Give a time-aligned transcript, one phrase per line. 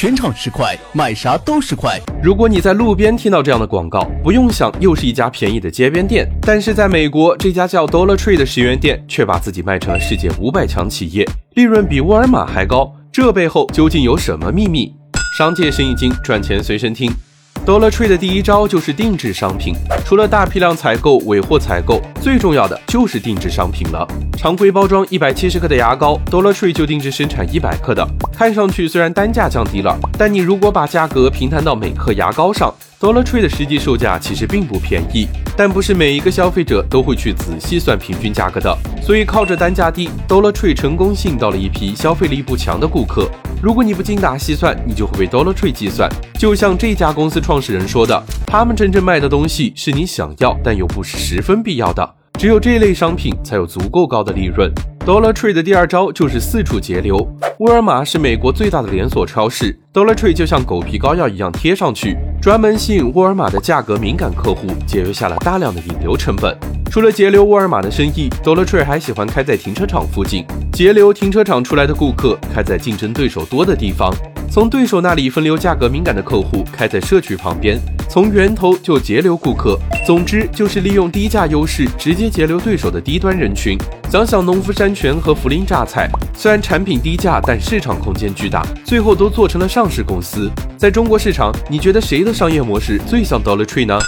[0.00, 2.00] 全场十块，买啥都十块。
[2.22, 6.24] 如果你在路边听到这样的广告，不用想，又是一家便宜的街边店。
[6.40, 12.94] 但是在美国，这家叫 Dollar Tree 的十元店却把自己卖成了世界五百强企业，利润比沃尔玛还高。
[13.10, 14.94] 这背后究竟有什么秘密？
[15.36, 17.10] 商界生意经，赚钱随身听。
[17.68, 24.08] Dollar Tree 的第一招就是定制商品，除了大批量采购、尾货采购，最重要的就是定制商品了。
[24.38, 28.08] 常规包装一百七十克的牙膏，Dollar Tree 就定制生产一百克的。
[28.32, 35.28] 看上去虽然单价降低了，但你如果把价格平摊到每克牙膏上，Dollar Tree 的实际售价其实并不便宜。
[35.56, 43.28] 但不是每一个消费者都会去仔细算平均价格的，所以靠着单价低，Dollar Tree 成功吸引到了一批消费力不强的顾客。
[43.60, 46.08] 如果你不精打细算，你就会被 Dollar Tree 计算。
[46.38, 54.72] 就像这家公司创始人说的，他们真正卖的东西是你想要但又不是十分必要的，只有这类商品才有足够高的利润。
[55.04, 57.16] Dollar Tree 的第二招就是四处截流。
[57.58, 66.56] 沃尔玛是美国最大的连锁超市，Dollar Tree 就像狗皮膏药一样贴上去，专门吸引沃尔玛的价格敏感客户，节约下了大量的引流成本。
[66.88, 74.14] 除了节流沃尔玛的生意，Dollar Tree 还喜欢开在停车场附近，节流停车场出来的顾客，开在竞争对手多的地方。
[74.48, 77.76] 从对手那里分流价格敏感的客户，开在社区旁边，
[78.08, 79.78] 从源头就截留顾客。
[80.06, 83.76] 总之就是利用低价优势，直接截留对手的低端人群。
[84.10, 90.50] 想想农夫山泉和涪陵榨菜，虽然产品低价，但市场空间巨大，最后都做成了上市公司。
[90.78, 93.98] 在中国市场，你觉得谁的商业模式最像 Dollar Tree 呢？